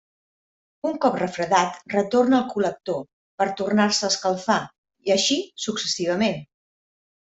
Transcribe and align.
Un 0.91 0.95
cop 1.03 1.17
refredat, 1.21 1.77
retorna 1.97 2.39
al 2.41 2.49
col·lector 2.55 2.99
per 3.43 3.49
tornar-se 3.63 4.05
a 4.09 4.13
escalfar, 4.17 4.61
i 5.09 5.19
així 5.21 5.43
successivament. 5.71 6.47